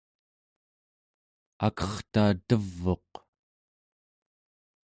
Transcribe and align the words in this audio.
akerta 1.65 2.23
tev'uq 2.47 3.11